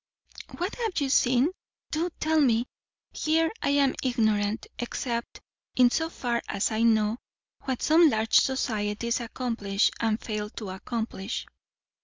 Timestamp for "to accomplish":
10.49-11.45